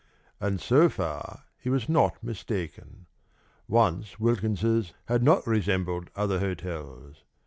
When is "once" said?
3.67-4.19